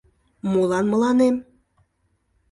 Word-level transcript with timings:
—Молан 0.51 0.85
мыланем? 0.91 1.35